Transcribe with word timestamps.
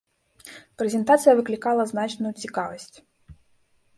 Прэзентацыя 0.81 1.33
выклікала 1.41 1.83
значную 1.91 2.33
цікавасць. 2.45 2.91